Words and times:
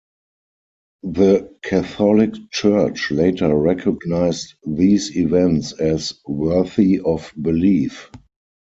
The 1.03 1.53
Catholic 1.61 2.33
Church 2.49 3.11
later 3.11 3.55
recognized 3.55 4.55
these 4.65 5.15
events 5.15 5.73
as 5.73 6.13
"worthy 6.27 6.99
of 6.99 7.31
belief". 7.39 8.09